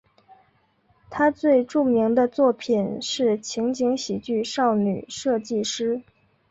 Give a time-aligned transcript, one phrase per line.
[1.11, 6.01] 他最著名的作品是情景喜剧少女设计师。